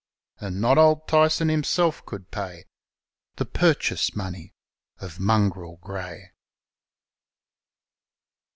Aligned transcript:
And 0.39 0.59
not 0.59 0.79
Old 0.79 1.07
Tyson 1.07 1.49
himself 1.49 2.03
could 2.07 2.31
pay 2.31 2.63
The 3.35 3.45
purchase 3.45 4.15
money 4.15 4.55
of 4.97 5.19
Mongrel 5.19 5.77
Grey. 5.77 6.31